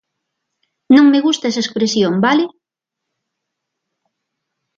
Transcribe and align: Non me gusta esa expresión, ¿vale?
Non 0.95 1.05
me 1.11 1.19
gusta 1.25 1.49
esa 1.51 1.63
expresión, 1.65 2.13
¿vale? 2.25 2.45